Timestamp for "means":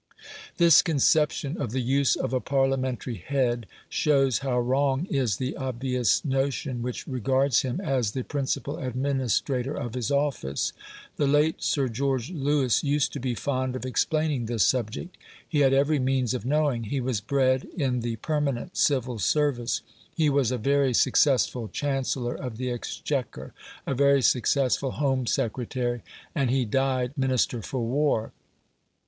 15.99-16.33